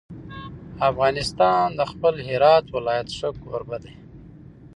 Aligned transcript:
افغانستان 0.89 1.65
د 1.79 1.81
خپل 1.91 2.13
هرات 2.27 2.65
ولایت 2.75 3.07
ښه 3.17 3.29
کوربه 3.43 3.77
دی. 3.83 3.95